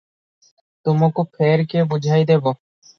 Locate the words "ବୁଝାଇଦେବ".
1.95-2.59